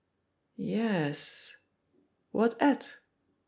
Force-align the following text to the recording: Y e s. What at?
Y 0.71 0.79
e 0.87 0.87
s. 1.13 1.55
What 2.31 2.53
at? 2.59 2.83